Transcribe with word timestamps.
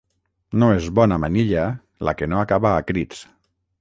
No 0.61 0.69
és 0.77 0.87
bona 0.99 1.19
manilla 1.25 1.65
la 2.09 2.17
que 2.23 2.31
no 2.33 2.41
acaba 2.47 2.73
a 2.79 2.89
crits. 2.93 3.21